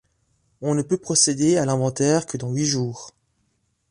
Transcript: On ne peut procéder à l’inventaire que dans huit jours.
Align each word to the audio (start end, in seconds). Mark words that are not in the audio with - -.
On 0.63 0.73
ne 0.73 0.81
peut 0.81 0.97
procéder 0.97 1.57
à 1.57 1.65
l’inventaire 1.67 2.25
que 2.25 2.35
dans 2.35 2.49
huit 2.51 2.65
jours. 2.65 3.11